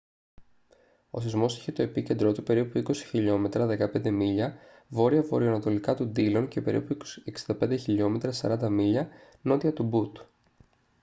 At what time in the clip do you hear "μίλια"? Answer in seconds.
4.11-4.57, 8.69-9.09